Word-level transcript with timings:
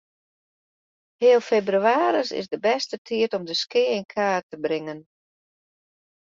Heal 1.23 1.43
febrewaris 1.49 2.31
is 2.41 2.47
de 2.53 2.59
bêste 2.65 2.97
tiid 3.07 3.35
om 3.37 3.43
de 3.49 3.55
skea 3.61 3.95
yn 3.99 4.07
kaart 4.15 4.45
te 4.51 4.57
bringen. 4.65 4.99